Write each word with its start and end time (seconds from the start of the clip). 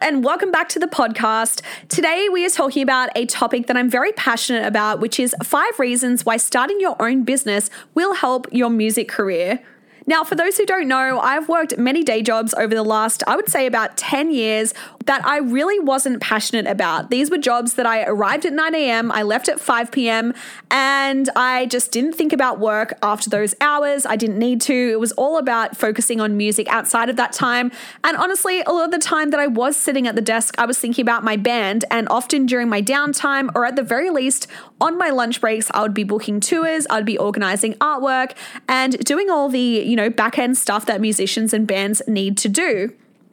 and 0.00 0.24
welcome 0.24 0.50
back 0.50 0.68
to 0.70 0.78
the 0.78 0.86
podcast. 0.86 1.62
Today, 1.88 2.28
we 2.32 2.46
are 2.46 2.50
talking 2.50 2.82
about 2.82 3.10
a 3.14 3.26
topic 3.26 3.66
that 3.66 3.76
I'm 3.76 3.90
very 3.90 4.12
passionate 4.12 4.66
about, 4.66 4.98
which 5.00 5.20
is 5.20 5.34
five 5.44 5.78
reasons 5.78 6.24
why 6.24 6.38
starting 6.38 6.80
your 6.80 7.00
own 7.00 7.22
business 7.24 7.68
will 7.94 8.14
help 8.14 8.46
your 8.50 8.70
music 8.70 9.08
career. 9.08 9.60
Now, 10.10 10.24
for 10.24 10.34
those 10.34 10.56
who 10.56 10.66
don't 10.66 10.88
know, 10.88 11.20
I've 11.20 11.48
worked 11.48 11.78
many 11.78 12.02
day 12.02 12.20
jobs 12.20 12.52
over 12.54 12.74
the 12.74 12.82
last, 12.82 13.22
I 13.28 13.36
would 13.36 13.48
say, 13.48 13.64
about 13.64 13.96
10 13.96 14.32
years 14.32 14.74
that 15.04 15.24
I 15.24 15.38
really 15.38 15.78
wasn't 15.78 16.20
passionate 16.20 16.66
about. 16.66 17.10
These 17.10 17.30
were 17.30 17.38
jobs 17.38 17.74
that 17.74 17.86
I 17.86 18.02
arrived 18.02 18.44
at 18.44 18.52
9 18.52 18.74
a.m., 18.74 19.12
I 19.12 19.22
left 19.22 19.48
at 19.48 19.60
5 19.60 19.92
p.m., 19.92 20.34
and 20.68 21.30
I 21.36 21.66
just 21.66 21.92
didn't 21.92 22.14
think 22.14 22.32
about 22.32 22.58
work 22.58 22.92
after 23.04 23.30
those 23.30 23.54
hours. 23.60 24.04
I 24.04 24.16
didn't 24.16 24.40
need 24.40 24.60
to. 24.62 24.74
It 24.74 24.98
was 24.98 25.12
all 25.12 25.38
about 25.38 25.76
focusing 25.76 26.20
on 26.20 26.36
music 26.36 26.66
outside 26.68 27.08
of 27.08 27.14
that 27.14 27.32
time. 27.32 27.70
And 28.02 28.16
honestly, 28.16 28.62
a 28.62 28.72
lot 28.72 28.86
of 28.86 28.90
the 28.90 28.98
time 28.98 29.30
that 29.30 29.38
I 29.38 29.46
was 29.46 29.76
sitting 29.76 30.08
at 30.08 30.16
the 30.16 30.22
desk, 30.22 30.56
I 30.58 30.66
was 30.66 30.76
thinking 30.76 31.02
about 31.02 31.22
my 31.22 31.36
band, 31.36 31.84
and 31.88 32.08
often 32.08 32.46
during 32.46 32.68
my 32.68 32.82
downtime, 32.82 33.48
or 33.54 33.64
at 33.64 33.76
the 33.76 33.84
very 33.84 34.10
least, 34.10 34.48
on 34.80 34.98
my 34.98 35.10
lunch 35.10 35.40
breaks, 35.40 35.70
I 35.72 35.82
would 35.82 35.94
be 35.94 36.04
booking 36.04 36.40
tours, 36.40 36.86
I'd 36.90 37.04
be 37.04 37.18
organizing 37.18 37.74
artwork, 37.74 38.32
and 38.68 38.98
doing 39.04 39.30
all 39.30 39.48
the, 39.48 39.58
you 39.58 39.96
know, 39.96 40.10
back 40.10 40.38
end 40.38 40.56
stuff 40.56 40.86
that 40.86 41.00
musicians 41.00 41.52
and 41.52 41.66
bands 41.66 42.02
need 42.06 42.36
to 42.38 42.48
do. 42.48 42.92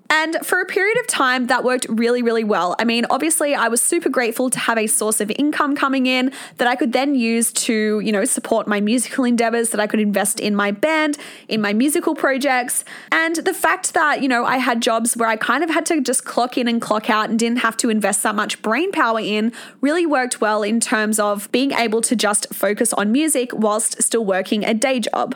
And 0.10 0.38
for 0.44 0.62
a 0.62 0.66
period 0.66 0.98
of 1.00 1.08
time, 1.08 1.48
that 1.48 1.64
worked 1.64 1.86
really, 1.90 2.22
really 2.22 2.44
well. 2.44 2.76
I 2.80 2.86
mean, 2.86 3.06
obviously, 3.10 3.54
I 3.54 3.68
was 3.68 3.82
super 3.82 4.10
grateful 4.10 4.50
to 4.50 4.60
have 4.60 4.78
a 4.78 4.88
source 4.88 5.20
of 5.20 5.32
income 5.32 5.76
coming 5.76 6.06
in 6.06 6.32
that 6.58 6.68
I 6.68 6.76
could 6.76 6.94
then 6.94 7.14
use 7.16 7.52
to, 7.54 8.00
you 8.00 8.12
know, 8.12 8.24
support 8.24 8.68
my 8.68 8.80
musical 8.80 9.26
endeavors, 9.26 9.70
that 9.70 9.80
I 9.80 9.88
could 9.88 10.00
invest 10.00 10.40
in 10.40 10.56
my 10.56 10.72
band, 10.72 11.18
in 11.50 11.60
my 11.62 11.74
musical 11.74 12.16
projects. 12.16 12.86
And 13.12 13.36
the 13.38 13.54
fact 13.54 13.94
that, 13.94 14.22
you 14.22 14.30
know, 14.30 14.46
I 14.46 14.58
had 14.58 14.82
jobs 14.82 15.18
where 15.18 15.28
I 15.28 15.36
kind 15.36 15.64
of 15.64 15.70
had 15.70 15.86
to 15.88 16.00
just 16.00 16.24
clock 16.24 16.58
in 16.58 16.68
and 16.68 16.82
clock 16.82 17.10
out 17.10 17.30
and 17.30 17.38
didn't 17.38 17.60
have 17.60 17.76
to 17.78 17.90
invest 17.90 18.24
that 18.24 18.36
much 18.36 18.62
brain 18.62 18.92
power 18.92 19.20
in 19.20 19.52
really 19.82 20.06
worked 20.06 20.40
well 20.40 20.64
in 20.64 20.80
terms 20.80 21.20
of 21.20 21.52
being 21.52 21.72
able 21.72 22.02
to 22.02 22.16
just 22.16 22.54
focus 22.54 22.94
on 22.94 23.12
music 23.12 23.50
whilst 23.54 24.02
still 24.02 24.24
working 24.24 24.64
a 24.64 24.74
day 24.74 25.00
job. 25.00 25.36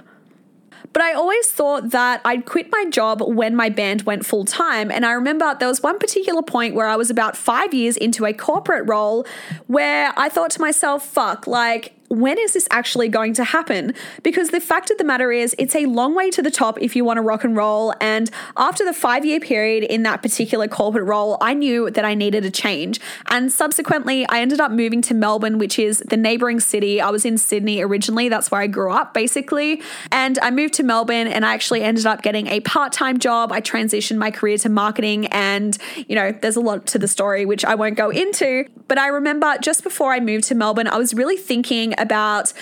But 0.93 1.01
I 1.03 1.13
always 1.13 1.47
thought 1.51 1.91
that 1.91 2.21
I'd 2.25 2.45
quit 2.45 2.71
my 2.71 2.85
job 2.89 3.21
when 3.21 3.55
my 3.55 3.69
band 3.69 4.03
went 4.03 4.25
full 4.25 4.45
time. 4.45 4.91
And 4.91 5.05
I 5.05 5.11
remember 5.11 5.55
there 5.59 5.67
was 5.67 5.81
one 5.81 5.99
particular 5.99 6.41
point 6.41 6.75
where 6.75 6.87
I 6.87 6.95
was 6.95 7.09
about 7.09 7.37
five 7.37 7.73
years 7.73 7.97
into 7.97 8.25
a 8.25 8.33
corporate 8.33 8.87
role 8.87 9.25
where 9.67 10.13
I 10.17 10.29
thought 10.29 10.51
to 10.51 10.61
myself, 10.61 11.05
fuck, 11.05 11.47
like, 11.47 11.93
when 12.11 12.37
is 12.37 12.53
this 12.53 12.67
actually 12.71 13.07
going 13.07 13.33
to 13.35 13.43
happen? 13.43 13.93
Because 14.21 14.49
the 14.49 14.59
fact 14.59 14.91
of 14.91 14.97
the 14.97 15.03
matter 15.03 15.31
is, 15.31 15.55
it's 15.57 15.75
a 15.75 15.85
long 15.85 16.13
way 16.13 16.29
to 16.31 16.41
the 16.41 16.51
top 16.51 16.81
if 16.81 16.95
you 16.95 17.05
want 17.05 17.17
to 17.17 17.21
rock 17.21 17.45
and 17.45 17.55
roll. 17.55 17.93
And 18.01 18.29
after 18.57 18.83
the 18.83 18.93
five 18.93 19.23
year 19.23 19.39
period 19.39 19.85
in 19.85 20.03
that 20.03 20.21
particular 20.21 20.67
corporate 20.67 21.05
role, 21.05 21.37
I 21.39 21.53
knew 21.53 21.89
that 21.89 22.03
I 22.03 22.13
needed 22.13 22.43
a 22.43 22.51
change. 22.51 22.99
And 23.27 23.51
subsequently, 23.51 24.27
I 24.27 24.41
ended 24.41 24.59
up 24.59 24.71
moving 24.71 25.01
to 25.03 25.13
Melbourne, 25.13 25.57
which 25.57 25.79
is 25.79 25.99
the 25.99 26.17
neighboring 26.17 26.59
city. 26.59 26.99
I 26.99 27.09
was 27.11 27.23
in 27.23 27.37
Sydney 27.37 27.81
originally, 27.81 28.27
that's 28.27 28.51
where 28.51 28.61
I 28.61 28.67
grew 28.67 28.91
up 28.91 29.13
basically. 29.13 29.81
And 30.11 30.37
I 30.39 30.51
moved 30.51 30.73
to 30.75 30.83
Melbourne 30.83 31.27
and 31.27 31.45
I 31.45 31.53
actually 31.53 31.81
ended 31.81 32.05
up 32.05 32.21
getting 32.23 32.47
a 32.47 32.59
part 32.59 32.91
time 32.91 33.19
job. 33.19 33.53
I 33.53 33.61
transitioned 33.61 34.17
my 34.17 34.31
career 34.31 34.57
to 34.59 34.69
marketing. 34.69 35.27
And, 35.27 35.77
you 36.07 36.15
know, 36.15 36.33
there's 36.33 36.57
a 36.57 36.61
lot 36.61 36.87
to 36.87 36.99
the 36.99 37.07
story, 37.07 37.45
which 37.45 37.63
I 37.63 37.75
won't 37.75 37.95
go 37.95 38.09
into. 38.09 38.65
But 38.89 38.97
I 38.97 39.07
remember 39.07 39.55
just 39.61 39.83
before 39.83 40.11
I 40.11 40.19
moved 40.19 40.43
to 40.45 40.55
Melbourne, 40.55 40.87
I 40.87 40.97
was 40.97 41.13
really 41.13 41.37
thinking 41.37 41.93
about 42.01 42.53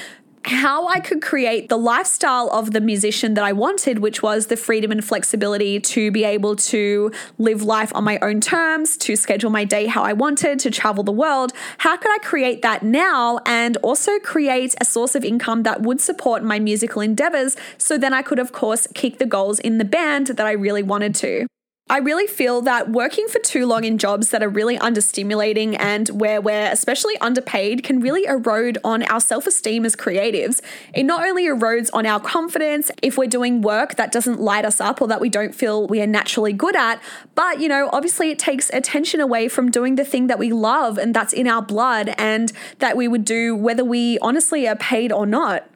how 0.45 0.87
I 0.87 0.99
could 0.99 1.21
create 1.21 1.69
the 1.69 1.77
lifestyle 1.77 2.49
of 2.51 2.71
the 2.71 2.81
musician 2.81 3.33
that 3.33 3.43
I 3.43 3.51
wanted, 3.51 3.99
which 3.99 4.23
was 4.23 4.47
the 4.47 4.55
freedom 4.57 4.91
and 4.91 5.03
flexibility 5.03 5.79
to 5.79 6.11
be 6.11 6.23
able 6.23 6.55
to 6.55 7.11
live 7.37 7.61
life 7.61 7.93
on 7.93 8.03
my 8.03 8.17
own 8.21 8.39
terms, 8.39 8.97
to 8.97 9.15
schedule 9.15 9.49
my 9.49 9.65
day 9.65 9.85
how 9.85 10.03
I 10.03 10.13
wanted, 10.13 10.59
to 10.59 10.71
travel 10.71 11.03
the 11.03 11.11
world. 11.11 11.51
How 11.79 11.97
could 11.97 12.11
I 12.11 12.19
create 12.19 12.61
that 12.61 12.83
now 12.83 13.39
and 13.45 13.77
also 13.77 14.17
create 14.19 14.75
a 14.79 14.85
source 14.85 15.15
of 15.15 15.25
income 15.25 15.63
that 15.63 15.81
would 15.81 15.99
support 15.99 16.43
my 16.43 16.59
musical 16.59 17.01
endeavors 17.01 17.55
so 17.77 17.97
then 17.97 18.13
I 18.13 18.21
could, 18.21 18.39
of 18.39 18.51
course, 18.51 18.87
kick 18.93 19.19
the 19.19 19.25
goals 19.25 19.59
in 19.59 19.77
the 19.77 19.85
band 19.85 20.27
that 20.27 20.45
I 20.45 20.51
really 20.51 20.83
wanted 20.83 21.15
to? 21.15 21.47
I 21.91 21.97
really 21.97 22.27
feel 22.27 22.61
that 22.61 22.91
working 22.91 23.27
for 23.29 23.39
too 23.39 23.65
long 23.65 23.83
in 23.83 23.97
jobs 23.97 24.29
that 24.29 24.43
are 24.43 24.49
really 24.49 24.77
understimulating 24.77 25.75
and 25.79 26.07
where 26.09 26.39
we're 26.39 26.69
especially 26.71 27.17
underpaid 27.17 27.83
can 27.83 27.99
really 27.99 28.25
erode 28.25 28.77
on 28.83 29.01
our 29.03 29.19
self 29.19 29.47
esteem 29.47 29.85
as 29.85 29.95
creatives. 29.95 30.61
It 30.93 31.01
not 31.03 31.27
only 31.27 31.47
erodes 31.47 31.89
on 31.91 32.05
our 32.05 32.19
confidence 32.19 32.91
if 33.01 33.17
we're 33.17 33.27
doing 33.27 33.63
work 33.63 33.95
that 33.95 34.11
doesn't 34.11 34.39
light 34.39 34.65
us 34.65 34.79
up 34.79 35.01
or 35.01 35.07
that 35.07 35.19
we 35.19 35.29
don't 35.29 35.55
feel 35.55 35.87
we 35.87 35.99
are 35.99 36.07
naturally 36.07 36.53
good 36.53 36.75
at, 36.75 37.01
but 37.33 37.59
you 37.59 37.67
know, 37.67 37.89
obviously 37.91 38.29
it 38.29 38.37
takes 38.37 38.69
attention 38.69 39.19
away 39.19 39.47
from 39.47 39.71
doing 39.71 39.95
the 39.95 40.05
thing 40.05 40.27
that 40.27 40.37
we 40.37 40.53
love 40.53 40.99
and 40.99 41.15
that's 41.15 41.33
in 41.33 41.47
our 41.47 41.63
blood 41.63 42.13
and 42.19 42.53
that 42.77 42.97
we 42.97 43.07
would 43.07 43.25
do 43.25 43.55
whether 43.55 43.83
we 43.83 44.19
honestly 44.19 44.67
are 44.67 44.75
paid 44.75 45.11
or 45.11 45.25
not. 45.25 45.67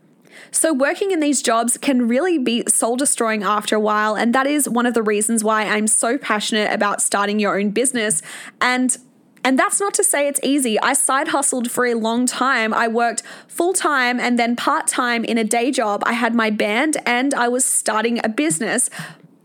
So, 0.51 0.73
working 0.73 1.11
in 1.11 1.19
these 1.19 1.41
jobs 1.41 1.77
can 1.77 2.07
really 2.07 2.37
be 2.37 2.63
soul 2.67 2.95
destroying 2.95 3.43
after 3.43 3.75
a 3.75 3.79
while. 3.79 4.15
And 4.15 4.33
that 4.35 4.47
is 4.47 4.69
one 4.69 4.85
of 4.85 4.93
the 4.93 5.03
reasons 5.03 5.43
why 5.43 5.63
I'm 5.63 5.87
so 5.87 6.17
passionate 6.17 6.71
about 6.71 7.01
starting 7.01 7.39
your 7.39 7.59
own 7.59 7.71
business. 7.71 8.21
And 8.61 8.97
and 9.45 9.59
that's 9.59 9.79
not 9.79 9.93
to 9.95 10.03
say 10.03 10.27
it's 10.27 10.39
easy. 10.41 10.79
I 10.79 10.93
side 10.93 11.27
hustled 11.29 11.69
for 11.69 11.85
a 11.85 11.95
long 11.95 12.25
time. 12.25 12.73
I 12.73 12.87
worked 12.87 13.23
full 13.47 13.73
time 13.73 14.19
and 14.19 14.39
then 14.39 14.55
part 14.55 14.87
time 14.87 15.25
in 15.25 15.37
a 15.37 15.43
day 15.43 15.69
job. 15.69 16.01
I 16.05 16.13
had 16.13 16.33
my 16.33 16.49
band 16.49 16.97
and 17.05 17.33
I 17.33 17.49
was 17.49 17.65
starting 17.65 18.21
a 18.23 18.29
business 18.29 18.89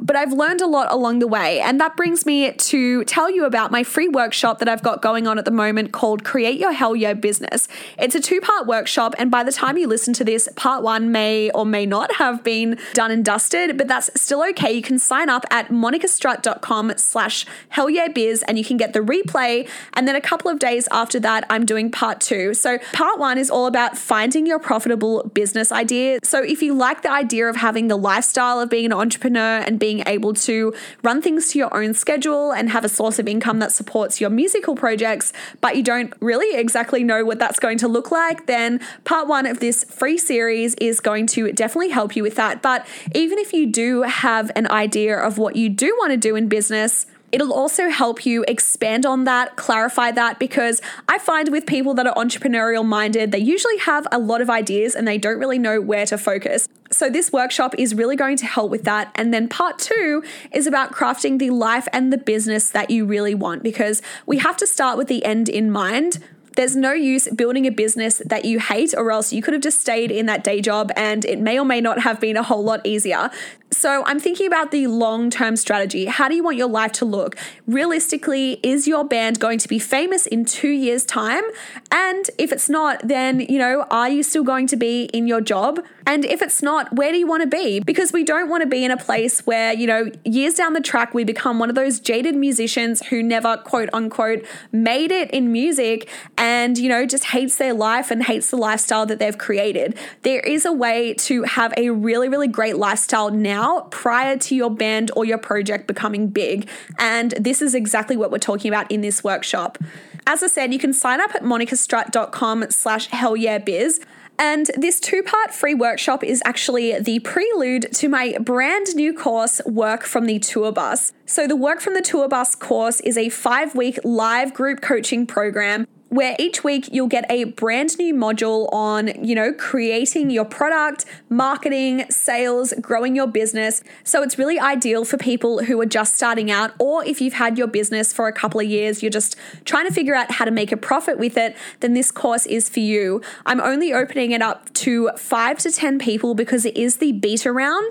but 0.00 0.16
I've 0.16 0.32
learned 0.32 0.60
a 0.60 0.66
lot 0.66 0.91
along 0.92 1.19
the 1.19 1.26
way. 1.26 1.60
And 1.60 1.81
that 1.81 1.97
brings 1.97 2.25
me 2.25 2.53
to 2.53 3.04
tell 3.04 3.31
you 3.31 3.44
about 3.44 3.70
my 3.70 3.82
free 3.82 4.09
workshop 4.09 4.59
that 4.59 4.69
I've 4.69 4.82
got 4.82 5.03
going 5.03 5.26
on 5.26 5.38
at 5.38 5.44
the 5.44 5.50
moment 5.50 5.92
called 5.92 6.25
Create 6.25 6.59
Your 6.59 6.72
Hell 6.72 6.94
Yeah 6.94 7.14
Business. 7.14 7.69
It's 7.98 8.14
a 8.14 8.20
two 8.20 8.41
part 8.41 8.66
workshop, 8.66 9.14
and 9.19 9.31
by 9.31 9.42
the 9.42 9.53
time 9.53 9.76
you 9.76 9.86
listen 9.86 10.14
to 10.14 10.25
this, 10.25 10.48
part 10.56 10.82
one 10.82 11.10
may 11.12 11.50
or 11.50 11.66
may 11.66 11.86
not 11.86 12.16
have 12.16 12.44
been 12.44 12.78
done 12.94 13.10
and 13.10 13.25
dusted, 13.25 13.76
but 13.76 13.88
that's 13.88 14.10
still 14.20 14.42
okay. 14.50 14.72
You 14.72 14.82
can 14.82 14.98
sign 14.98 15.28
up 15.28 15.44
at 15.50 15.69
monicastrut.com 15.69 16.94
slash 16.97 17.47
hell 17.70 17.91
yeah 17.91 18.09
biz 18.09 18.42
and 18.44 18.59
you 18.59 18.65
can 18.65 18.76
get 18.76 18.92
the 18.92 19.00
replay. 19.00 19.69
And 19.94 20.06
then 20.06 20.16
a 20.16 20.20
couple 20.20 20.50
of 20.50 20.59
days 20.59 20.88
after 20.91 21.19
that, 21.20 21.44
I'm 21.50 21.65
doing 21.65 21.91
part 21.91 22.20
two. 22.20 22.54
So 22.54 22.78
part 22.92 23.19
one 23.19 23.38
is 23.38 23.50
all 23.50 23.66
about 23.66 23.97
finding 23.98 24.47
your 24.47 24.59
profitable 24.59 25.25
business 25.34 25.72
idea. 25.72 26.19
So 26.22 26.42
if 26.42 26.62
you 26.62 26.75
like 26.75 27.03
the 27.03 27.10
idea 27.10 27.48
of 27.48 27.56
having 27.56 27.88
the 27.88 27.97
lifestyle 27.97 28.60
of 28.60 28.70
being 28.70 28.86
an 28.86 28.92
entrepreneur 28.92 29.59
and 29.59 29.78
being 29.78 29.88
being 29.88 30.03
able 30.06 30.34
to 30.34 30.75
run 31.03 31.22
things 31.22 31.50
to 31.50 31.59
your 31.59 31.75
own 31.75 31.95
schedule 31.95 32.53
and 32.53 32.68
have 32.68 32.84
a 32.84 32.91
source 32.91 33.18
of 33.18 33.27
income 33.27 33.59
that 33.59 33.72
supports 33.72 34.21
your 34.21 34.28
musical 34.28 34.77
projects, 34.77 35.33
but 35.63 35.77
you 35.77 35.83
don't 35.83 36.13
really 36.21 36.54
exactly 36.59 37.03
know 37.03 37.24
what 37.24 37.39
that's 37.39 37.59
going 37.59 37.78
to 37.78 37.89
look 37.89 38.10
like, 38.10 38.45
then 38.45 38.78
part 39.04 39.27
one 39.27 39.47
of 39.47 39.60
this 39.60 39.84
free 39.84 40.18
series 40.18 40.74
is 40.74 41.01
going 41.01 41.27
to 41.27 41.51
definitely 41.53 41.89
help 41.89 42.15
you 42.15 42.22
with 42.22 42.34
that. 42.34 42.60
But 42.60 42.86
even 43.15 43.39
if 43.39 43.54
you 43.54 43.65
do 43.66 44.03
have 44.03 44.51
an 44.54 44.71
idea 44.71 45.16
of 45.16 45.39
what 45.39 45.57
you 45.57 45.71
do 45.71 45.97
want 45.98 46.10
to 46.10 46.18
do 46.18 46.36
in 46.36 46.48
business, 46.48 47.07
It'll 47.30 47.53
also 47.53 47.89
help 47.91 48.25
you 48.25 48.45
expand 48.48 49.04
on 49.04 49.25
that, 49.25 49.57
clarify 49.57 50.10
that, 50.13 50.39
because 50.39 50.80
I 51.09 51.19
find 51.19 51.51
with 51.51 51.66
people 51.66 51.95
that 51.95 52.07
are 52.07 52.15
entrepreneurial 52.15 52.86
minded, 52.86 53.33
they 53.33 53.39
usually 53.39 53.78
have 53.78 54.07
a 54.10 54.19
lot 54.19 54.41
of 54.41 54.48
ideas 54.48 54.95
and 54.95 55.07
they 55.07 55.19
don't 55.19 55.39
really 55.39 55.59
know 55.59 55.80
where 55.80 56.07
to 56.07 56.16
focus. 56.16 56.69
So, 56.91 57.10
this 57.10 57.30
workshop 57.30 57.75
is 57.77 57.95
really 57.95 58.16
going 58.16 58.39
to 58.39 58.47
help 58.47 58.71
with 58.71 58.84
that. 58.84 59.13
And 59.15 59.34
then 59.34 59.48
part 59.48 59.78
two 59.78 60.25
is 60.53 60.66
about 60.66 60.92
crafting 60.92 61.39
the 61.39 61.51
life 61.51 61.86
and 61.92 62.10
the 62.10 62.16
business 62.19 62.71
that 62.71 62.89
you 62.89 63.04
really 63.04 63.34
want, 63.34 63.63
because 63.63 64.01
we 64.25 64.39
have 64.39 64.57
to 64.57 64.66
start 64.66 64.97
with 64.97 65.09
the 65.09 65.25
end 65.25 65.51
in 65.51 65.71
mind 65.71 66.19
there's 66.59 66.75
no 66.75 66.92
use 66.92 67.28
building 67.28 67.66
a 67.66 67.71
business 67.71 68.21
that 68.27 68.45
you 68.45 68.59
hate, 68.59 68.92
or 68.97 69.13
else 69.13 69.33
you 69.33 69.41
could 69.41 69.54
have 69.54 69.63
just 69.63 69.80
stayed 69.80 70.10
in 70.10 70.27
that 70.27 70.42
day 70.42 70.60
job 70.60 70.91
and 70.97 71.25
it 71.25 71.39
may 71.39 71.57
or 71.57 71.65
may 71.65 71.80
not 71.80 72.01
have 72.01 72.19
been 72.19 72.36
a 72.36 72.42
whole 72.42 72.65
lot 72.65 72.84
easier. 72.84 73.30
So 73.70 74.03
I'm 74.06 74.18
thinking 74.18 74.47
about 74.47 74.70
the 74.70 74.86
long 74.86 75.28
term 75.28 75.54
strategy. 75.56 76.06
How 76.06 76.28
do 76.28 76.34
you 76.34 76.42
want 76.42 76.56
your 76.56 76.68
life 76.68 76.92
to 76.92 77.04
look? 77.04 77.36
Realistically, 77.66 78.60
is 78.62 78.88
your 78.88 79.04
band 79.04 79.41
going 79.41 79.59
to 79.59 79.68
be 79.68 79.78
famous 79.78 80.26
in 80.26 80.47
two 80.47 80.70
years' 80.70 81.04
time? 81.04 81.44
And 81.92 82.30
if 82.38 82.50
it's 82.50 82.70
not, 82.70 83.06
then, 83.06 83.41
you 83.41 83.59
know, 83.59 83.86
are 83.91 84.09
you 84.09 84.22
still 84.22 84.42
going 84.42 84.68
to 84.68 84.76
be 84.76 85.04
in 85.12 85.26
your 85.26 85.42
job? 85.42 85.80
And 86.06 86.24
if 86.24 86.41
it's 86.41 86.62
not, 86.62 86.94
where 86.94 87.12
do 87.12 87.18
you 87.18 87.26
want 87.26 87.42
to 87.42 87.47
be? 87.47 87.80
Because 87.80 88.10
we 88.12 88.24
don't 88.24 88.48
want 88.48 88.62
to 88.62 88.66
be 88.66 88.82
in 88.82 88.91
a 88.91 88.97
place 88.97 89.47
where, 89.47 89.74
you 89.74 89.86
know, 89.86 90.10
years 90.24 90.54
down 90.54 90.72
the 90.72 90.80
track, 90.80 91.12
we 91.12 91.24
become 91.24 91.59
one 91.59 91.68
of 91.68 91.74
those 91.74 92.00
jaded 92.00 92.34
musicians 92.34 93.06
who 93.09 93.22
never, 93.22 93.59
quote 93.59 93.91
unquote, 93.92 94.47
made 94.72 95.12
it 95.12 95.30
in 95.32 95.53
music 95.53 96.09
and, 96.38 96.78
you 96.78 96.88
know, 96.88 97.04
just 97.04 97.26
hates 97.26 97.56
their 97.56 97.74
life 97.74 98.10
and 98.10 98.22
hates 98.22 98.48
the 98.48 98.56
lifestyle 98.56 99.04
that 99.04 99.18
they've 99.18 99.36
created. 99.36 99.98
There 100.22 100.41
is 100.41 100.65
a 100.65 100.72
way 100.72 101.12
to 101.15 101.42
have 101.42 101.74
a 101.76 101.91
really, 101.91 102.30
really 102.30 102.48
great 102.48 102.78
lifestyle 102.78 103.30
now 103.30 103.58
prior 103.91 104.37
to 104.37 104.55
your 104.55 104.71
band 104.71 105.10
or 105.16 105.25
your 105.25 105.39
project 105.39 105.87
becoming 105.87 106.28
big. 106.28 106.69
And 106.99 107.33
this 107.33 107.63
is 107.63 107.75
exactly 107.75 108.16
what 108.16 108.31
we're 108.31 108.39
talking 108.39 108.71
about 108.71 108.91
in 108.91 109.01
this 109.01 109.22
workshop. 109.25 109.78
As 110.27 110.43
I 110.43 110.47
said, 110.47 110.72
you 110.72 110.78
can 110.78 110.93
sign 110.93 111.21
up 111.21 111.34
at 111.34 111.43
monicastrut.com 111.43 112.71
slash 112.71 113.09
hellyeahbiz. 113.09 114.01
And 114.39 114.71
this 114.77 115.01
two 115.01 115.22
part 115.25 115.53
free 115.53 115.75
workshop 115.75 116.22
is 116.22 116.41
actually 116.45 116.99
the 117.01 117.19
prelude 117.19 117.93
to 117.95 118.09
my 118.09 118.37
brand 118.39 118.95
new 118.95 119.13
course, 119.13 119.61
Work 119.66 120.04
from 120.04 120.27
the 120.27 120.39
Tour 120.39 120.71
Bus. 120.71 121.13
So, 121.27 121.49
the 121.49 121.57
Work 121.57 121.81
from 121.81 121.95
the 121.95 122.03
Tour 122.03 122.28
Bus 122.28 122.54
course 122.54 123.01
is 123.01 123.19
a 123.19 123.31
five 123.31 123.75
week 123.75 123.99
live 124.04 124.54
group 124.54 124.81
coaching 124.81 125.27
program 125.27 125.89
where 126.09 126.34
each 126.39 126.65
week 126.65 126.89
you'll 126.91 127.09
get 127.09 127.31
a 127.31 127.45
brand 127.45 127.99
new 127.99 128.15
module 128.15 128.72
on, 128.72 129.09
you 129.25 129.34
know, 129.34 129.53
creating 129.53 130.31
your 130.31 130.45
product, 130.45 131.05
marketing, 131.28 132.05
sales, 132.10 132.72
growing 132.81 133.15
your 133.15 133.27
business. 133.27 133.83
So 134.05 134.22
it's 134.22 134.39
really 134.39 134.59
ideal 134.59 135.05
for 135.05 135.19
people 135.19 135.65
who 135.65 135.81
are 135.81 135.87
just 135.87 136.15
starting 136.15 136.51
out, 136.51 136.72
or 136.78 137.05
if 137.05 137.21
you've 137.21 137.34
had 137.34 137.59
your 137.59 137.66
business 137.66 138.13
for 138.13 138.27
a 138.27 138.33
couple 138.33 138.60
of 138.60 138.66
years, 138.66 139.03
you're 139.03 139.10
just 139.10 139.37
trying 139.65 139.87
to 139.87 139.93
figure 139.93 140.15
out 140.15 140.31
how 140.33 140.45
to 140.45 140.51
make 140.51 140.72
a 140.72 140.77
profit 140.77 141.19
with 141.19 141.37
it, 141.37 141.57
then 141.81 141.95
this 141.95 142.11
course 142.11 142.47
is 142.47 142.69
for 142.69 142.81
you. 142.81 143.21
I'm 143.45 143.61
only 143.61 143.93
opening 143.93 144.33
it 144.33 144.43
up 144.43 144.72
to 144.75 145.11
five 145.16 145.59
to 145.59 145.71
10 145.71 145.99
people 145.99 146.34
because 146.34 146.65
it 146.65 146.77
is 146.77 146.97
the 146.97 147.13
beta 147.13 147.53
round, 147.53 147.91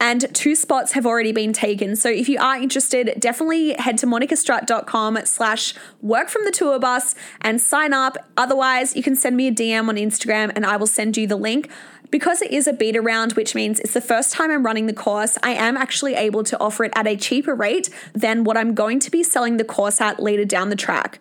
and 0.00 0.34
two 0.34 0.54
spots 0.54 0.92
have 0.92 1.04
already 1.06 1.30
been 1.30 1.52
taken. 1.52 1.94
So 1.94 2.08
if 2.08 2.28
you 2.28 2.38
are 2.40 2.56
interested, 2.56 3.14
definitely 3.20 3.74
head 3.74 3.98
to 3.98 4.06
monicastrut.com 4.06 5.18
slash 5.24 5.74
work 6.00 6.30
from 6.30 6.44
the 6.46 6.50
tour 6.50 6.78
bus 6.78 7.14
and 7.42 7.60
sign 7.60 7.92
up. 7.92 8.16
Otherwise, 8.36 8.96
you 8.96 9.02
can 9.02 9.14
send 9.14 9.36
me 9.36 9.48
a 9.48 9.52
DM 9.52 9.88
on 9.88 9.96
Instagram 9.96 10.50
and 10.56 10.64
I 10.64 10.76
will 10.78 10.86
send 10.86 11.16
you 11.16 11.26
the 11.26 11.36
link. 11.36 11.70
Because 12.10 12.42
it 12.42 12.50
is 12.50 12.66
a 12.66 12.72
beta 12.72 13.00
round, 13.00 13.34
which 13.34 13.54
means 13.54 13.78
it's 13.78 13.94
the 13.94 14.00
first 14.00 14.32
time 14.32 14.50
I'm 14.50 14.66
running 14.66 14.86
the 14.86 14.92
course, 14.92 15.38
I 15.44 15.50
am 15.50 15.76
actually 15.76 16.14
able 16.14 16.42
to 16.42 16.58
offer 16.58 16.82
it 16.82 16.92
at 16.96 17.06
a 17.06 17.16
cheaper 17.16 17.54
rate 17.54 17.88
than 18.14 18.42
what 18.42 18.56
I'm 18.56 18.74
going 18.74 18.98
to 19.00 19.12
be 19.12 19.22
selling 19.22 19.58
the 19.58 19.64
course 19.64 20.00
at 20.00 20.18
later 20.18 20.44
down 20.44 20.70
the 20.70 20.76
track. 20.76 21.20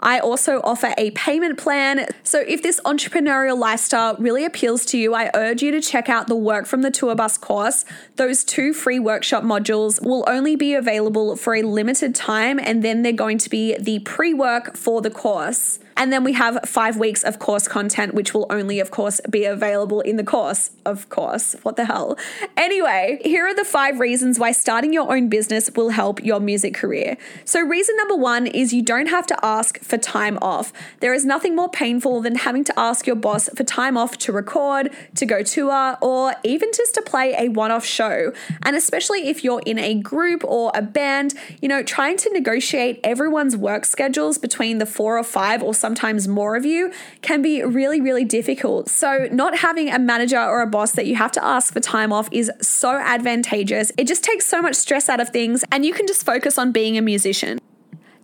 I 0.00 0.18
also 0.18 0.60
offer 0.62 0.92
a 0.98 1.10
payment 1.12 1.58
plan. 1.58 2.06
So 2.22 2.40
if 2.40 2.62
this 2.62 2.80
entrepreneurial 2.84 3.58
lifestyle 3.58 4.16
really 4.16 4.44
appeals 4.44 4.84
to 4.86 4.98
you, 4.98 5.14
I 5.14 5.30
urge 5.34 5.62
you 5.62 5.70
to 5.70 5.80
check 5.80 6.08
out 6.08 6.26
the 6.26 6.36
Work 6.36 6.66
from 6.66 6.82
the 6.82 6.90
Tour 6.90 7.14
Bus 7.14 7.38
course. 7.38 7.84
Those 8.16 8.44
two 8.44 8.74
free 8.74 8.98
workshop 8.98 9.42
modules 9.42 10.04
will 10.04 10.24
only 10.26 10.54
be 10.56 10.74
available 10.74 11.36
for 11.36 11.54
a 11.54 11.62
limited 11.62 12.14
time, 12.14 12.58
and 12.58 12.82
then 12.82 13.02
they're 13.02 13.12
going 13.12 13.38
to 13.38 13.50
be 13.50 13.76
the 13.78 14.00
pre 14.00 14.34
work 14.34 14.76
for 14.76 15.00
the 15.00 15.10
course. 15.10 15.78
And 15.96 16.12
then 16.12 16.24
we 16.24 16.34
have 16.34 16.58
five 16.66 16.96
weeks 16.96 17.22
of 17.24 17.38
course 17.38 17.66
content, 17.68 18.14
which 18.14 18.34
will 18.34 18.46
only, 18.50 18.80
of 18.80 18.90
course, 18.90 19.20
be 19.28 19.44
available 19.44 20.00
in 20.00 20.16
the 20.16 20.24
course. 20.24 20.70
Of 20.84 21.08
course. 21.08 21.56
What 21.62 21.76
the 21.76 21.86
hell? 21.86 22.16
Anyway, 22.56 23.20
here 23.24 23.46
are 23.46 23.54
the 23.54 23.64
five 23.64 23.98
reasons 23.98 24.38
why 24.38 24.52
starting 24.52 24.92
your 24.92 25.14
own 25.14 25.28
business 25.28 25.70
will 25.74 25.90
help 25.90 26.22
your 26.22 26.40
music 26.40 26.74
career. 26.74 27.16
So, 27.44 27.60
reason 27.60 27.96
number 27.96 28.16
one 28.16 28.46
is 28.46 28.72
you 28.72 28.82
don't 28.82 29.06
have 29.06 29.26
to 29.28 29.44
ask 29.44 29.80
for 29.80 29.96
time 29.96 30.38
off. 30.42 30.72
There 31.00 31.14
is 31.14 31.24
nothing 31.24 31.56
more 31.56 31.70
painful 31.70 32.20
than 32.20 32.36
having 32.36 32.64
to 32.64 32.78
ask 32.78 33.06
your 33.06 33.16
boss 33.16 33.48
for 33.54 33.64
time 33.64 33.96
off 33.96 34.18
to 34.18 34.32
record, 34.32 34.90
to 35.14 35.26
go 35.26 35.42
tour, 35.42 35.96
or 36.00 36.34
even 36.44 36.70
just 36.74 36.94
to 36.94 37.02
play 37.02 37.34
a 37.38 37.48
one 37.48 37.70
off 37.70 37.84
show. 37.84 38.32
And 38.62 38.76
especially 38.76 39.28
if 39.28 39.42
you're 39.42 39.62
in 39.64 39.78
a 39.78 39.94
group 39.94 40.44
or 40.44 40.72
a 40.74 40.82
band, 40.82 41.34
you 41.60 41.68
know, 41.68 41.82
trying 41.82 42.16
to 42.18 42.32
negotiate 42.32 43.00
everyone's 43.02 43.56
work 43.56 43.84
schedules 43.84 44.38
between 44.38 44.78
the 44.78 44.86
four 44.86 45.18
or 45.18 45.24
five 45.24 45.62
or 45.62 45.74
sometimes 45.86 46.26
more 46.26 46.56
of 46.56 46.66
you 46.66 46.90
can 47.22 47.42
be 47.42 47.62
really, 47.62 48.00
really 48.00 48.24
difficult. 48.24 48.90
So, 48.90 49.28
not 49.30 49.58
having 49.58 49.88
a 49.88 50.00
manager 50.00 50.40
or 50.40 50.60
a 50.62 50.66
boss 50.66 50.92
that 50.92 51.06
you 51.06 51.14
have 51.14 51.30
to 51.32 51.44
ask 51.44 51.72
for 51.72 51.78
time 51.78 52.12
off 52.12 52.28
is 52.32 52.50
so 52.60 52.90
advantageous. 52.90 53.92
It 53.96 54.08
just 54.08 54.24
takes 54.24 54.46
so 54.46 54.60
much 54.60 54.74
stress 54.74 55.08
out 55.08 55.20
of 55.20 55.28
things, 55.28 55.64
and 55.70 55.86
you 55.86 55.94
can 55.94 56.08
just 56.08 56.26
focus 56.26 56.58
on 56.58 56.72
being 56.72 56.98
a 56.98 57.02
musician. 57.02 57.60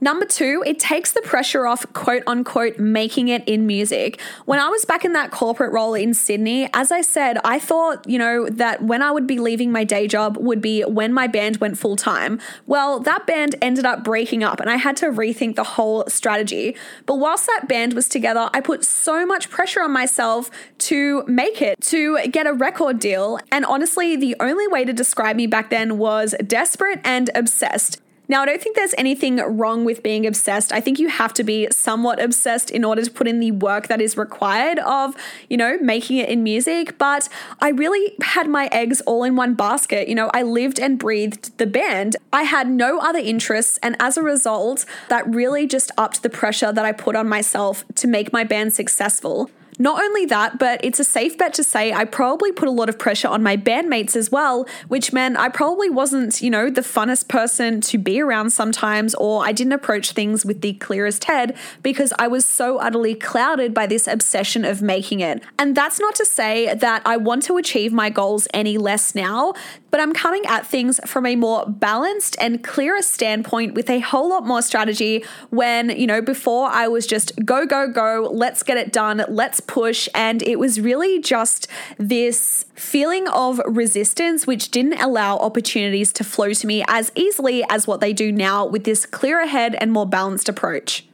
Number 0.03 0.27
two, 0.27 0.65
it 0.67 0.81
takes 0.81 1.13
the 1.13 1.23
pressure 1.23 1.65
off, 1.65 1.87
quote 1.93 2.25
unquote, 2.27 2.77
making 2.77 3.29
it 3.29 3.47
in 3.47 3.69
music. 3.69 4.21
When 4.47 4.59
I 4.59 4.69
was 4.69 4.85
back 4.85 5.05
in 5.05 5.13
that 5.13 5.31
corporate 5.31 5.73
role 5.73 5.95
in 5.95 6.13
Sydney, 6.13 6.69
as 6.75 6.91
I 6.91 7.03
said, 7.03 7.39
I 7.45 7.61
thought, 7.61 8.05
you 8.09 8.19
know, 8.19 8.49
that 8.49 8.83
when 8.83 9.01
I 9.01 9.13
would 9.13 9.29
be 9.29 9.39
leaving 9.39 9.71
my 9.71 9.85
day 9.85 10.09
job 10.09 10.37
would 10.37 10.61
be 10.61 10.83
when 10.83 11.13
my 11.13 11.29
band 11.29 11.59
went 11.59 11.79
full 11.79 11.95
time. 11.95 12.41
Well, 12.67 12.99
that 12.99 13.29
band 13.29 13.55
ended 13.63 13.87
up 13.87 14.03
breaking 14.03 14.43
up 14.43 14.59
and 14.59 14.69
I 14.69 14.75
had 14.75 14.97
to 14.97 15.07
rethink 15.07 15.55
the 15.55 15.63
whole 15.63 16.05
strategy. 16.09 16.75
But 17.07 17.21
whilst 17.21 17.47
that 17.47 17.69
band 17.69 17.93
was 17.93 18.09
together, 18.09 18.51
I 18.53 18.61
put 18.61 18.85
so 18.85 19.25
much 19.25 19.51
pressure 19.51 19.83
on 19.83 19.93
myself 19.93 20.51
to 20.79 21.23
make 21.29 21.63
it, 21.63 21.81
to 21.83 22.27
get 22.27 22.49
a 22.49 22.53
record 22.53 22.99
deal. 22.99 23.39
And 23.53 23.65
honestly, 23.65 24.17
the 24.17 24.35
only 24.41 24.67
way 24.67 24.85
to 24.85 24.93
describe 24.93 25.37
me 25.37 25.47
back 25.47 25.71
then 25.71 25.97
was 25.97 26.35
desperate 26.45 27.01
and 27.05 27.31
obsessed. 27.37 28.01
Now, 28.33 28.41
I 28.41 28.47
don't 28.47 28.63
think 28.63 28.77
there's 28.77 28.95
anything 28.97 29.37
wrong 29.37 29.85
with 29.85 30.03
being 30.03 30.25
obsessed. 30.27 30.73
I 30.73 30.81
think 30.81 30.99
you 30.99 31.09
have 31.09 31.35
to 31.35 31.45
be 31.45 31.69
somewhat 31.71 32.19
obsessed 32.19 32.71
in 32.71 32.83
order 32.83 33.05
to 33.05 33.11
put 33.11 33.29
in 33.29 33.41
the 33.41 33.51
work 33.53 33.89
that 33.89 34.01
is 34.01 34.17
required 34.17 34.79
of, 34.79 35.15
you 35.51 35.59
know, 35.59 35.77
making 35.83 36.17
it 36.17 36.31
in 36.31 36.43
music. 36.43 36.97
But 36.97 37.29
I 37.61 37.69
really 37.69 38.15
had 38.23 38.49
my 38.49 38.71
eggs 38.73 39.03
all 39.03 39.23
in 39.23 39.37
one 39.37 39.53
basket. 39.53 40.09
You 40.09 40.15
know, 40.15 40.31
I 40.33 40.45
lived 40.45 40.81
and 40.81 40.99
breathed 40.99 41.59
the 41.59 41.67
band. 41.67 42.17
I 42.33 42.45
had 42.45 42.71
no 42.71 43.01
other 43.01 43.19
interests. 43.19 43.79
And 43.83 43.97
as 44.01 44.17
a 44.17 44.23
result, 44.23 44.87
that 45.11 45.29
really 45.29 45.67
just 45.67 45.91
upped 45.99 46.23
the 46.23 46.31
pressure 46.31 46.73
that 46.73 46.87
I 46.87 46.93
put 46.93 47.15
on 47.15 47.29
myself 47.29 47.85
to 47.97 48.07
make 48.09 48.33
my 48.33 48.45
band 48.45 48.73
successful. 48.73 49.51
Not 49.79 50.03
only 50.03 50.27
that, 50.27 50.59
but 50.59 50.85
it's 50.85 51.01
a 51.01 51.05
safe 51.05 51.39
bet 51.39 51.55
to 51.55 51.65
say 51.65 51.93
I 51.93 52.05
probably 52.05 52.53
put 52.53 52.69
a 52.69 52.71
lot 52.71 52.89
of 52.89 52.99
pressure 52.99 53.29
on 53.29 53.43
my 53.43 53.57
bandmates 53.57 54.15
as 54.15 54.31
well, 54.31 54.67
which 54.89 55.13
meant 55.13 55.39
I 55.39 55.49
probably 55.49 55.89
wasn't, 55.89 56.43
you 56.43 56.51
know, 56.51 56.69
the 56.69 56.83
funnest 56.83 57.29
person 57.29 57.81
to 57.83 57.99
be 57.99 58.21
around 58.21 58.51
sometimes, 58.51 59.15
or 59.15 59.45
I 59.45 59.53
didn't 59.53 59.73
approach 59.73 60.13
things 60.13 60.45
with 60.45 60.61
the 60.61 60.75
clearest 60.75 61.25
head 61.25 61.57
because 61.83 62.13
I 62.19 62.29
was 62.29 62.45
so 62.45 62.79
utterly 62.79 63.15
clouded 63.15 63.73
by 63.73 63.87
this 63.87 64.07
obsession 64.07 64.65
of 64.65 64.83
making 64.83 65.21
it. 65.21 65.43
And 65.59 65.75
that's 65.75 65.99
not 65.99 66.15
to 66.17 66.27
say 66.27 66.75
that 66.75 67.03
I 67.07 67.17
want 67.17 67.43
to 67.45 67.57
achieve 67.57 67.93
my 67.93 68.11
goals 68.11 68.47
any 68.53 68.77
less 68.77 69.15
now, 69.15 69.55
but 69.93 70.01
I'm 70.01 70.15
coming 70.15 70.45
at 70.47 70.67
things 70.67 70.99
from 71.05 71.27
a 71.27 71.37
more 71.37 71.67
balanced 71.67 72.35
and 72.41 72.65
clearer 72.65 73.03
standpoint 73.03 73.75
with 73.75 73.91
a 73.91 74.01
whole 74.01 74.31
lot 74.31 74.47
more 74.47 74.63
strategy 74.63 75.23
when, 75.51 75.91
you 75.91 76.07
know, 76.07 76.23
before 76.23 76.69
I 76.69 76.89
was 76.89 77.07
just 77.07 77.33
go, 77.45 77.67
go, 77.67 77.87
go, 77.89 78.27
let's 78.33 78.63
get 78.63 78.79
it 78.79 78.91
done, 78.91 79.23
let's 79.29 79.61
push. 79.61 80.09
And 80.15 80.43
it 80.43 80.59
was 80.59 80.81
really 80.81 81.21
just 81.21 81.69
this 81.99 82.65
feeling 82.75 83.29
of 83.29 83.61
resistance, 83.67 84.47
which 84.47 84.71
didn't 84.71 84.99
allow 84.99 85.37
opportunities 85.37 86.11
to 86.15 86.25
flow 86.25 86.55
to 86.55 86.67
me 86.67 86.83
as 86.89 87.13
easily 87.15 87.63
as 87.69 87.87
what 87.87 88.01
they 88.01 88.15
do 88.15 88.33
now 88.33 88.65
with 88.65 88.85
this 88.85 89.05
clearer 89.05 89.47
head 89.47 89.75
and 89.75 89.93
more 89.93 90.07
balanced 90.07 90.49
approach. 90.49 91.07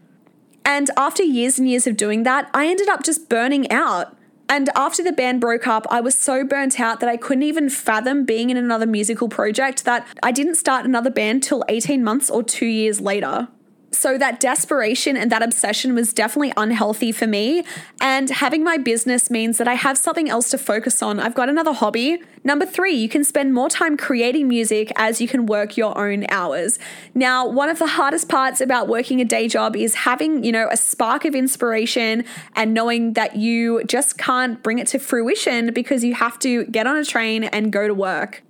And 0.65 0.89
after 0.97 1.25
years 1.25 1.59
and 1.59 1.69
years 1.69 1.89
of 1.89 1.97
doing 1.97 2.23
that, 2.23 2.49
I 2.55 2.69
ended 2.69 2.89
up 2.89 3.03
just 3.03 3.29
burning 3.29 3.69
out. 3.73 4.15
And 4.49 4.71
after 4.75 5.02
the 5.02 5.12
band 5.12 5.40
broke 5.40 5.67
up, 5.67 5.87
I 5.90 6.00
was 6.00 6.19
so 6.19 6.43
burnt 6.43 6.81
out 6.81 7.00
that 7.00 7.09
I 7.09 7.17
couldn't 7.17 7.43
even 7.43 7.69
fathom 7.69 8.25
being 8.25 8.49
in 8.50 8.57
another 8.57 8.87
musical 8.87 9.28
project 9.28 9.85
that 9.85 10.07
I 10.23 10.33
didn't 10.33 10.55
start 10.55 10.87
another 10.87 11.11
band 11.11 11.43
till 11.43 11.64
18 11.69 12.02
months 12.02 12.31
or 12.31 12.43
two 12.43 12.67
years 12.67 13.00
later. 13.00 13.49
So 13.90 14.18
that 14.18 14.38
desperation 14.38 15.16
and 15.16 15.33
that 15.33 15.42
obsession 15.42 15.95
was 15.95 16.12
definitely 16.12 16.52
unhealthy 16.59 17.11
for 17.11 17.26
me. 17.26 17.64
And 18.00 18.28
having 18.28 18.62
my 18.62 18.76
business 18.76 19.30
means 19.30 19.57
that 19.59 19.66
I 19.66 19.75
have 19.75 19.97
something 19.97 20.28
else 20.28 20.50
to 20.50 20.59
focus 20.59 21.02
on. 21.02 21.18
I've 21.18 21.35
got 21.35 21.49
another 21.49 21.73
hobby. 21.73 22.23
Number 22.45 22.66
three, 22.66 22.95
you 22.95 23.09
can 23.09 23.25
spend 23.25 23.54
more 23.54 23.71
time 23.71 23.97
creating 23.97 24.47
music 24.47 24.92
as 24.97 25.23
you 25.23 25.28
can 25.28 25.47
work 25.47 25.78
your 25.78 25.97
own 25.97 26.26
hours. 26.28 26.78
Now, 27.14 27.49
one 27.49 27.71
of 27.71 27.78
the 27.78 27.87
hardest 27.87 28.28
parts 28.28 28.61
about 28.61 28.88
working 28.88 29.23
a 29.23 29.25
day 29.25 29.49
job 29.49 29.75
is 29.75 29.95
having, 29.95 30.45
you 30.45 30.52
know, 30.52 30.68
a 30.71 30.76
spark 30.76 31.25
of 31.25 31.35
inspiration 31.35 32.25
and 32.54 32.75
knowing 32.75 33.14
that 33.14 33.37
you 33.37 33.83
just 33.85 34.18
can't 34.18 34.62
bring 34.62 34.78
it 34.78 34.87
to 34.88 34.99
fruition 34.99 35.73
because 35.73 36.04
you 36.04 36.14
have 36.14 36.38
to 36.40 36.66
get 36.66 36.87
on 36.87 36.97
a 36.97 37.04
train 37.04 37.45
and 37.45 37.73
go 37.73 37.88
to 37.88 37.95
work. 37.95 38.42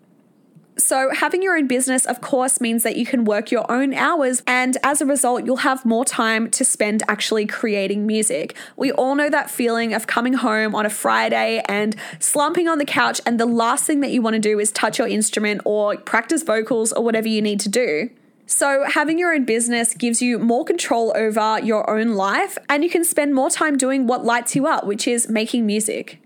So, 0.81 1.13
having 1.13 1.43
your 1.43 1.57
own 1.57 1.67
business, 1.67 2.07
of 2.07 2.21
course, 2.21 2.61
means 2.61 2.85
that 2.85 2.95
you 2.95 3.05
can 3.05 3.25
work 3.25 3.51
your 3.51 3.69
own 3.71 3.93
hours, 3.93 4.45
and 4.47 4.77
as 4.85 5.01
a 5.01 5.07
result, 5.07 5.45
you'll 5.45 5.57
have 5.57 5.85
more 5.85 6.05
time 6.05 6.51
to 6.53 6.65
spend 6.65 7.03
actually 7.09 7.47
creating 7.47 8.07
music. 8.07 8.57
We 8.77 8.93
all 8.93 9.17
know 9.17 9.29
that 9.29 9.51
feeling 9.51 9.93
of 9.93 10.07
coming 10.07 10.35
home 10.35 10.77
on 10.77 10.87
a 10.87 10.91
Friday 10.91 11.65
and 11.69 11.97
slumping 12.21 12.69
on 12.69 12.79
the 12.79 12.85
couch, 12.85 13.21
and 13.27 13.41
the 13.41 13.47
last 13.47 13.87
thing 13.87 14.01
that 14.03 14.13
you 14.13 14.23
want 14.23 14.35
to 14.35 14.41
do 14.41 14.61
is 14.61 14.71
touch 14.71 15.01
your 15.01 15.09
instrument 15.09 15.63
or 15.65 15.97
practice 15.97 16.45
vocals 16.45 16.93
or 16.93 17.03
whatever 17.03 17.27
you 17.27 17.43
need 17.43 17.59
to 17.59 17.69
do. 17.69 18.11
So, 18.47 18.85
having 18.89 19.19
your 19.19 19.35
own 19.35 19.45
business 19.45 19.95
gives 19.95 20.23
you 20.23 20.39
more 20.39 20.65
control 20.65 21.13
over 21.17 21.59
your 21.61 21.91
own 21.91 22.15
life, 22.15 22.57
and 22.69 22.85
you 22.85 22.89
can 22.89 23.03
spend 23.03 23.35
more 23.35 23.51
time 23.51 23.77
doing 23.77 24.07
what 24.07 24.25
lights 24.25 24.55
you 24.55 24.69
up, 24.69 24.87
which 24.87 25.09
is 25.09 25.29
making 25.29 25.67
music. 25.67 26.21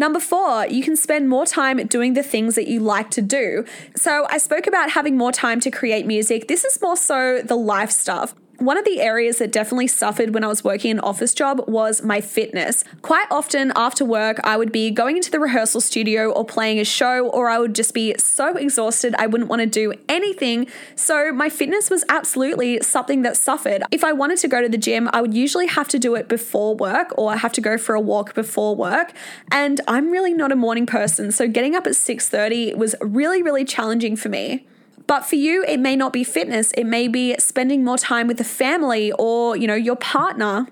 Number 0.00 0.18
four, 0.18 0.66
you 0.66 0.82
can 0.82 0.96
spend 0.96 1.28
more 1.28 1.44
time 1.44 1.76
doing 1.86 2.14
the 2.14 2.22
things 2.22 2.54
that 2.54 2.66
you 2.66 2.80
like 2.80 3.10
to 3.10 3.20
do. 3.20 3.66
So, 3.94 4.26
I 4.30 4.38
spoke 4.38 4.66
about 4.66 4.92
having 4.92 5.14
more 5.14 5.30
time 5.30 5.60
to 5.60 5.70
create 5.70 6.06
music. 6.06 6.48
This 6.48 6.64
is 6.64 6.80
more 6.80 6.96
so 6.96 7.42
the 7.44 7.54
life 7.54 7.90
stuff. 7.90 8.34
One 8.60 8.76
of 8.76 8.84
the 8.84 9.00
areas 9.00 9.38
that 9.38 9.52
definitely 9.52 9.86
suffered 9.86 10.34
when 10.34 10.44
I 10.44 10.46
was 10.46 10.62
working 10.62 10.90
an 10.90 11.00
office 11.00 11.32
job 11.32 11.64
was 11.66 12.02
my 12.02 12.20
fitness. 12.20 12.84
Quite 13.00 13.26
often 13.30 13.72
after 13.74 14.04
work, 14.04 14.38
I 14.44 14.58
would 14.58 14.70
be 14.70 14.90
going 14.90 15.16
into 15.16 15.30
the 15.30 15.40
rehearsal 15.40 15.80
studio 15.80 16.30
or 16.30 16.44
playing 16.44 16.78
a 16.78 16.84
show, 16.84 17.30
or 17.30 17.48
I 17.48 17.58
would 17.58 17.74
just 17.74 17.94
be 17.94 18.14
so 18.18 18.54
exhausted 18.56 19.14
I 19.18 19.28
wouldn't 19.28 19.48
want 19.48 19.60
to 19.60 19.66
do 19.66 19.94
anything. 20.10 20.66
So, 20.94 21.32
my 21.32 21.48
fitness 21.48 21.88
was 21.88 22.04
absolutely 22.10 22.80
something 22.82 23.22
that 23.22 23.38
suffered. 23.38 23.82
If 23.90 24.04
I 24.04 24.12
wanted 24.12 24.36
to 24.40 24.48
go 24.48 24.60
to 24.60 24.68
the 24.68 24.76
gym, 24.76 25.08
I 25.14 25.22
would 25.22 25.32
usually 25.32 25.66
have 25.66 25.88
to 25.88 25.98
do 25.98 26.14
it 26.14 26.28
before 26.28 26.76
work 26.76 27.14
or 27.16 27.32
I 27.32 27.36
have 27.36 27.54
to 27.54 27.62
go 27.62 27.78
for 27.78 27.94
a 27.94 28.00
walk 28.00 28.34
before 28.34 28.76
work. 28.76 29.14
And 29.50 29.80
I'm 29.88 30.10
really 30.10 30.34
not 30.34 30.52
a 30.52 30.56
morning 30.56 30.84
person, 30.84 31.32
so 31.32 31.48
getting 31.48 31.74
up 31.74 31.86
at 31.86 31.96
6:30 31.96 32.74
was 32.74 32.94
really 33.00 33.42
really 33.42 33.64
challenging 33.64 34.16
for 34.16 34.28
me. 34.28 34.66
But 35.10 35.26
for 35.26 35.34
you, 35.34 35.64
it 35.64 35.80
may 35.80 35.96
not 35.96 36.12
be 36.12 36.22
fitness. 36.22 36.70
It 36.70 36.84
may 36.84 37.08
be 37.08 37.34
spending 37.40 37.82
more 37.82 37.98
time 37.98 38.28
with 38.28 38.36
the 38.36 38.44
family 38.44 39.10
or, 39.18 39.56
you 39.56 39.66
know, 39.66 39.74
your 39.74 39.96
partner. 39.96 40.68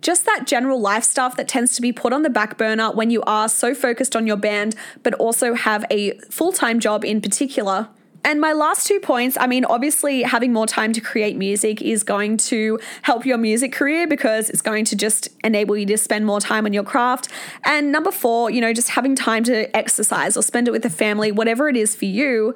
Just 0.00 0.24
that 0.24 0.46
general 0.46 0.80
life 0.80 1.04
stuff 1.04 1.36
that 1.36 1.48
tends 1.48 1.76
to 1.76 1.82
be 1.82 1.92
put 1.92 2.14
on 2.14 2.22
the 2.22 2.30
back 2.30 2.56
burner 2.56 2.90
when 2.92 3.10
you 3.10 3.20
are 3.26 3.46
so 3.46 3.74
focused 3.74 4.16
on 4.16 4.26
your 4.26 4.38
band, 4.38 4.74
but 5.02 5.12
also 5.12 5.52
have 5.52 5.84
a 5.90 6.18
full 6.30 6.50
time 6.50 6.80
job 6.80 7.04
in 7.04 7.20
particular. 7.20 7.90
And 8.24 8.40
my 8.40 8.54
last 8.54 8.86
two 8.86 9.00
points 9.00 9.36
I 9.38 9.46
mean, 9.46 9.66
obviously, 9.66 10.22
having 10.22 10.50
more 10.50 10.66
time 10.66 10.94
to 10.94 11.02
create 11.02 11.36
music 11.36 11.82
is 11.82 12.02
going 12.02 12.38
to 12.38 12.80
help 13.02 13.26
your 13.26 13.36
music 13.36 13.70
career 13.70 14.06
because 14.06 14.48
it's 14.48 14.62
going 14.62 14.86
to 14.86 14.96
just 14.96 15.28
enable 15.44 15.76
you 15.76 15.84
to 15.84 15.98
spend 15.98 16.24
more 16.24 16.40
time 16.40 16.64
on 16.64 16.72
your 16.72 16.84
craft. 16.84 17.28
And 17.64 17.92
number 17.92 18.10
four, 18.10 18.50
you 18.50 18.62
know, 18.62 18.72
just 18.72 18.88
having 18.88 19.14
time 19.14 19.44
to 19.44 19.76
exercise 19.76 20.38
or 20.38 20.42
spend 20.42 20.68
it 20.68 20.70
with 20.70 20.84
the 20.84 20.88
family, 20.88 21.30
whatever 21.32 21.68
it 21.68 21.76
is 21.76 21.94
for 21.94 22.06
you, 22.06 22.54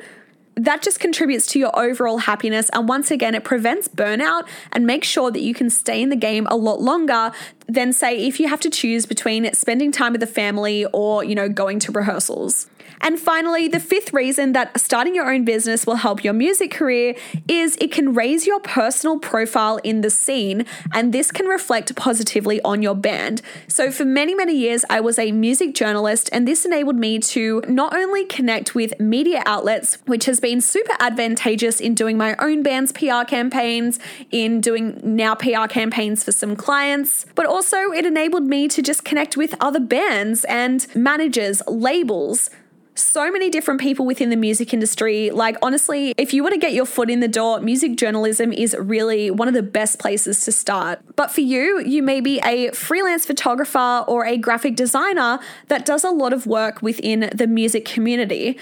that 0.59 0.83
just 0.83 1.01
contributes 1.01 1.47
to 1.49 1.59
your 1.59 1.79
overall 1.79 2.19
happiness. 2.19 2.69
And 2.73 2.89
once 2.89 3.11
again, 3.11 3.35
it 3.35 3.45
prevents 3.45 3.89
burnout 3.89 4.49
and 4.73 4.87
makes 4.87 5.07
sure 5.09 5.31
that 5.31 5.41
you 5.41 5.55
can 5.55 5.71
stay 5.71 6.03
in 6.03 6.09
the 6.09 6.17
game 6.17 6.47
a 6.51 6.57
lot 6.57 6.81
longer 6.81 7.33
than, 7.69 7.93
say, 7.93 8.27
if 8.27 8.41
you 8.41 8.49
have 8.49 8.61
to 8.61 8.71
choose 8.71 9.07
between 9.07 9.53
spending 9.55 9.93
time 9.93 10.13
with 10.13 10.21
the 10.21 10.27
family 10.27 10.87
or, 10.87 11.23
you 11.23 11.35
know, 11.35 11.49
going 11.49 11.79
to 11.81 11.93
rehearsals. 11.93 12.69
And 13.01 13.19
finally, 13.19 13.69
the 13.69 13.81
fifth 13.81 14.13
reason 14.13 14.53
that 14.55 14.79
starting 14.81 15.15
your 15.15 15.33
own 15.33 15.45
business 15.45 15.87
will 15.87 15.97
help 15.97 16.25
your 16.25 16.33
music 16.33 16.71
career 16.71 17.15
is 17.47 17.77
it 17.77 17.93
can 17.93 18.15
raise 18.15 18.47
your 18.47 18.61
personal 18.61 19.19
profile 19.19 19.77
in 19.85 20.01
the 20.01 20.11
scene, 20.11 20.67
and 20.93 21.13
this 21.13 21.31
can 21.31 21.47
reflect 21.47 21.95
positively 21.95 22.61
on 22.63 22.83
your 22.83 22.95
band. 22.95 23.43
So, 23.69 23.91
for 23.91 24.05
many, 24.05 24.35
many 24.35 24.57
years, 24.57 24.85
I 24.91 25.01
was 25.01 25.19
a 25.19 25.33
music 25.33 25.75
journalist, 25.75 26.29
and 26.33 26.47
this 26.47 26.65
enabled 26.65 26.97
me 26.97 27.19
to 27.21 27.63
not 27.69 27.95
only 27.95 28.25
connect 28.25 28.75
with 28.75 28.99
media 28.99 29.43
outlets, 29.47 29.99
which 30.07 30.25
has 30.25 30.41
been 30.41 30.61
super 30.61 30.95
advantageous 30.99 31.81
in 31.81 31.95
doing 31.95 32.17
my 32.17 32.35
own 32.39 32.63
band's 32.63 32.93
PR 32.93 33.23
campaigns, 33.27 34.01
in 34.31 34.61
doing 34.61 35.01
now 35.05 35.35
PR 35.35 35.67
campaigns 35.69 36.25
for 36.25 36.33
some 36.33 36.57
clients, 36.57 37.27
but 37.35 37.47
also 37.47 37.58
it 37.93 38.07
enabled 38.07 38.45
me 38.45 38.69
to 38.69 38.83
just 38.83 39.05
connect 39.05 39.37
with 39.37 39.55
other 39.61 39.81
bands 39.81 40.45
and 40.45 40.87
managers, 40.95 41.63
labels 41.67 42.51
so 42.95 43.31
many 43.31 43.49
different 43.49 43.81
people 43.81 44.05
within 44.05 44.31
the 44.31 44.37
music 44.37 44.75
industry. 44.75 45.31
Like, 45.31 45.57
honestly, 45.63 46.15
if 46.17 46.35
you 46.35 46.43
want 46.43 46.55
to 46.55 46.59
get 46.61 46.73
your 46.73 46.87
foot 46.87 47.11
in 47.11 47.21
the 47.21 47.29
door, 47.29 47.61
music 47.61 47.97
journalism 47.97 48.53
is 48.53 48.77
really 48.79 49.31
one 49.31 49.49
of 49.49 49.55
the 49.55 49.63
best 49.63 49.99
places 49.99 50.45
to 50.45 50.53
start. 50.53 51.01
But 51.17 51.31
for 51.31 51.41
you, 51.41 51.81
you 51.81 52.03
may 52.03 52.21
be 52.21 52.41
a 52.45 52.71
freelance 52.73 53.25
photographer 53.25 54.05
or 54.09 54.25
a 54.25 54.37
graphic 54.37 54.75
designer 54.75 55.39
that 55.69 55.87
does 55.87 56.05
a 56.05 56.11
lot 56.11 56.33
of 56.33 56.47
work 56.47 56.83
within 56.83 57.31
the 57.35 57.47
music 57.47 57.85
community 57.85 58.59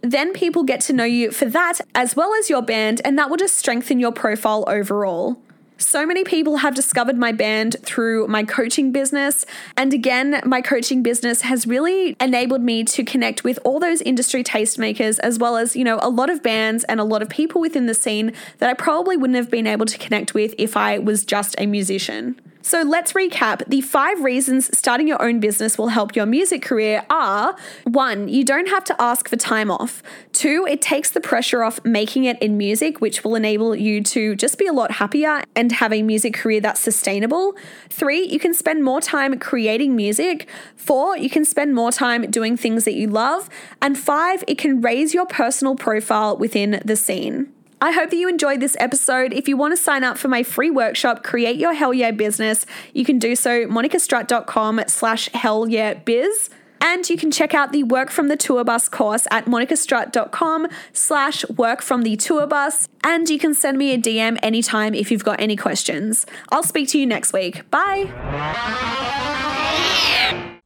then 0.00 0.32
people 0.32 0.62
get 0.62 0.80
to 0.80 0.92
know 0.92 1.04
you 1.04 1.32
for 1.32 1.46
that 1.46 1.80
as 1.92 2.14
well 2.14 2.32
as 2.34 2.48
your 2.48 2.62
band, 2.62 3.00
and 3.04 3.18
that 3.18 3.28
will 3.28 3.36
just 3.36 3.56
strengthen 3.56 3.98
your 3.98 4.12
profile 4.12 4.64
overall. 4.68 5.42
So 5.80 6.04
many 6.04 6.24
people 6.24 6.56
have 6.56 6.74
discovered 6.74 7.16
my 7.16 7.30
band 7.30 7.76
through 7.84 8.26
my 8.26 8.42
coaching 8.42 8.90
business. 8.90 9.46
And 9.76 9.94
again, 9.94 10.42
my 10.44 10.60
coaching 10.60 11.04
business 11.04 11.42
has 11.42 11.68
really 11.68 12.16
enabled 12.20 12.62
me 12.62 12.82
to 12.82 13.04
connect 13.04 13.44
with 13.44 13.60
all 13.64 13.78
those 13.78 14.02
industry 14.02 14.42
tastemakers, 14.42 15.20
as 15.20 15.38
well 15.38 15.56
as, 15.56 15.76
you 15.76 15.84
know, 15.84 16.00
a 16.02 16.10
lot 16.10 16.30
of 16.30 16.42
bands 16.42 16.82
and 16.84 16.98
a 16.98 17.04
lot 17.04 17.22
of 17.22 17.28
people 17.28 17.60
within 17.60 17.86
the 17.86 17.94
scene 17.94 18.32
that 18.58 18.68
I 18.68 18.74
probably 18.74 19.16
wouldn't 19.16 19.36
have 19.36 19.52
been 19.52 19.68
able 19.68 19.86
to 19.86 19.98
connect 19.98 20.34
with 20.34 20.52
if 20.58 20.76
I 20.76 20.98
was 20.98 21.24
just 21.24 21.54
a 21.58 21.66
musician. 21.66 22.40
So 22.68 22.82
let's 22.82 23.14
recap. 23.14 23.66
The 23.66 23.80
five 23.80 24.20
reasons 24.22 24.68
starting 24.76 25.08
your 25.08 25.22
own 25.22 25.40
business 25.40 25.78
will 25.78 25.88
help 25.88 26.14
your 26.14 26.26
music 26.26 26.60
career 26.60 27.02
are 27.08 27.56
one, 27.84 28.28
you 28.28 28.44
don't 28.44 28.68
have 28.68 28.84
to 28.84 28.96
ask 29.00 29.26
for 29.26 29.36
time 29.36 29.70
off. 29.70 30.02
Two, 30.34 30.66
it 30.68 30.82
takes 30.82 31.10
the 31.10 31.20
pressure 31.22 31.64
off 31.64 31.82
making 31.82 32.24
it 32.24 32.38
in 32.42 32.58
music, 32.58 33.00
which 33.00 33.24
will 33.24 33.36
enable 33.36 33.74
you 33.74 34.02
to 34.02 34.36
just 34.36 34.58
be 34.58 34.66
a 34.66 34.72
lot 34.74 34.90
happier 34.90 35.42
and 35.56 35.72
have 35.72 35.94
a 35.94 36.02
music 36.02 36.34
career 36.34 36.60
that's 36.60 36.78
sustainable. 36.78 37.56
Three, 37.88 38.28
you 38.28 38.38
can 38.38 38.52
spend 38.52 38.84
more 38.84 39.00
time 39.00 39.38
creating 39.38 39.96
music. 39.96 40.46
Four, 40.76 41.16
you 41.16 41.30
can 41.30 41.46
spend 41.46 41.74
more 41.74 41.90
time 41.90 42.30
doing 42.30 42.58
things 42.58 42.84
that 42.84 42.92
you 42.92 43.06
love. 43.06 43.48
And 43.80 43.96
five, 43.96 44.44
it 44.46 44.58
can 44.58 44.82
raise 44.82 45.14
your 45.14 45.24
personal 45.24 45.74
profile 45.74 46.36
within 46.36 46.82
the 46.84 46.96
scene. 46.96 47.50
I 47.80 47.92
hope 47.92 48.10
that 48.10 48.16
you 48.16 48.28
enjoyed 48.28 48.60
this 48.60 48.76
episode. 48.80 49.32
If 49.32 49.48
you 49.48 49.56
want 49.56 49.72
to 49.72 49.82
sign 49.82 50.02
up 50.02 50.18
for 50.18 50.28
my 50.28 50.42
free 50.42 50.70
workshop, 50.70 51.22
Create 51.22 51.56
Your 51.56 51.74
Hell 51.74 51.94
Yeah 51.94 52.10
Business, 52.10 52.66
you 52.92 53.04
can 53.04 53.18
do 53.18 53.36
so 53.36 53.66
monicastrut.com 53.66 54.82
slash 54.88 55.28
hell 55.32 55.68
yeah 55.68 55.94
biz. 55.94 56.50
And 56.80 57.08
you 57.08 57.16
can 57.16 57.30
check 57.30 57.54
out 57.54 57.72
the 57.72 57.82
Work 57.82 58.10
from 58.10 58.28
the 58.28 58.36
Tour 58.36 58.64
Bus 58.64 58.88
course 58.88 59.26
at 59.30 59.46
monicastrut.com 59.46 60.68
slash 60.92 61.48
work 61.50 61.82
from 61.82 62.02
the 62.02 62.16
tour 62.16 62.46
bus. 62.46 62.88
And 63.02 63.28
you 63.28 63.38
can 63.38 63.52
send 63.54 63.78
me 63.78 63.92
a 63.92 63.98
DM 63.98 64.38
anytime 64.42 64.94
if 64.94 65.10
you've 65.10 65.24
got 65.24 65.40
any 65.40 65.56
questions. 65.56 66.24
I'll 66.50 66.62
speak 66.62 66.88
to 66.90 66.98
you 66.98 67.06
next 67.06 67.32
week. 67.32 67.68
Bye. 67.70 68.12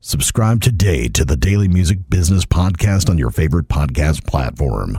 Subscribe 0.01 0.61
today 0.61 1.09
to 1.09 1.25
the 1.25 1.37
Daily 1.37 1.69
Music 1.69 1.99
Business 2.11 2.45
Podcast 2.45 3.09
on 3.09 3.17
your 3.17 3.31
favorite 3.31 3.69
podcast 3.69 4.27
platform. 4.27 4.99